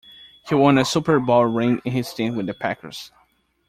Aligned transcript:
He 0.49 0.55
won 0.55 0.79
a 0.79 0.83
Super 0.83 1.19
Bowl 1.19 1.45
ring 1.45 1.79
in 1.85 1.91
his 1.91 2.07
stint 2.07 2.35
with 2.35 2.47
the 2.47 2.55
Packers. 2.55 3.11